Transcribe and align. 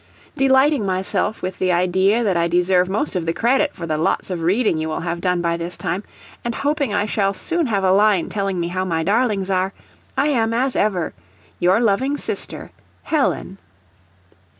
"Delighting 0.35 0.83
myself 0.83 1.43
with 1.43 1.59
the 1.59 1.71
idea 1.71 2.23
that 2.23 2.35
I 2.35 2.47
deserve 2.47 2.89
most 2.89 3.15
of 3.15 3.27
the 3.27 3.33
credit 3.33 3.71
for 3.71 3.85
the 3.85 3.99
lots 3.99 4.31
of 4.31 4.41
reading 4.41 4.79
you 4.79 4.89
will 4.89 5.01
have 5.01 5.21
done 5.21 5.43
by 5.43 5.57
this 5.57 5.77
time, 5.77 6.01
and 6.43 6.55
hoping 6.55 6.91
I 6.91 7.05
shall 7.05 7.35
soon 7.35 7.67
have 7.67 7.83
a 7.83 7.91
line 7.93 8.27
telling 8.27 8.59
me 8.59 8.69
how 8.69 8.83
my 8.83 9.03
darlings 9.03 9.51
are, 9.51 9.73
I 10.17 10.29
am 10.29 10.55
as 10.55 10.75
ever, 10.75 11.13
"Your 11.59 11.79
loving 11.79 12.17
sister, 12.17 12.71
"HELEN." 13.03 13.59